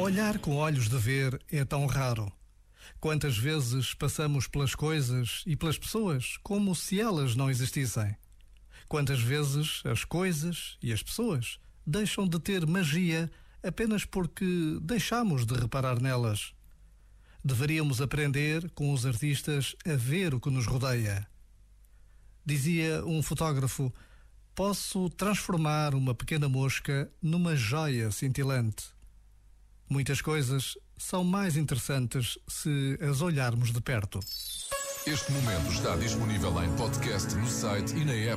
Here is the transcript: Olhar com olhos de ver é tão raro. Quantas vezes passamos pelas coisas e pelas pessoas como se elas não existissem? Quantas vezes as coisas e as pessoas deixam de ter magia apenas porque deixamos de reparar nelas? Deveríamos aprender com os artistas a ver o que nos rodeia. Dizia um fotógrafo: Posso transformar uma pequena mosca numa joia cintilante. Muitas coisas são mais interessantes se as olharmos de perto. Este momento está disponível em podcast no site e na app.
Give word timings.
Olhar 0.00 0.38
com 0.38 0.56
olhos 0.56 0.88
de 0.88 0.96
ver 0.96 1.38
é 1.52 1.62
tão 1.62 1.84
raro. 1.84 2.32
Quantas 2.98 3.36
vezes 3.36 3.92
passamos 3.92 4.46
pelas 4.46 4.74
coisas 4.74 5.42
e 5.46 5.54
pelas 5.54 5.76
pessoas 5.76 6.38
como 6.42 6.74
se 6.74 6.98
elas 6.98 7.36
não 7.36 7.50
existissem? 7.50 8.16
Quantas 8.88 9.20
vezes 9.20 9.82
as 9.84 10.02
coisas 10.02 10.78
e 10.82 10.90
as 10.90 11.02
pessoas 11.02 11.60
deixam 11.86 12.26
de 12.26 12.40
ter 12.40 12.66
magia 12.66 13.30
apenas 13.62 14.06
porque 14.06 14.78
deixamos 14.80 15.44
de 15.44 15.52
reparar 15.52 16.00
nelas? 16.00 16.54
Deveríamos 17.44 18.00
aprender 18.00 18.70
com 18.70 18.94
os 18.94 19.04
artistas 19.04 19.76
a 19.86 19.96
ver 19.96 20.34
o 20.34 20.40
que 20.40 20.48
nos 20.48 20.66
rodeia. 20.66 21.28
Dizia 22.44 23.04
um 23.04 23.22
fotógrafo: 23.22 23.92
Posso 24.54 25.10
transformar 25.10 25.94
uma 25.94 26.14
pequena 26.14 26.48
mosca 26.48 27.12
numa 27.20 27.54
joia 27.54 28.10
cintilante. 28.10 28.98
Muitas 29.92 30.22
coisas 30.22 30.78
são 30.96 31.24
mais 31.24 31.56
interessantes 31.56 32.38
se 32.46 32.96
as 33.02 33.20
olharmos 33.22 33.72
de 33.72 33.80
perto. 33.80 34.20
Este 35.04 35.32
momento 35.32 35.72
está 35.72 35.96
disponível 35.96 36.62
em 36.62 36.70
podcast 36.76 37.34
no 37.34 37.48
site 37.48 37.96
e 37.96 38.04
na 38.04 38.12
app. 38.12 38.28